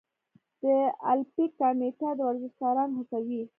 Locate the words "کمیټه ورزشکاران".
1.59-2.89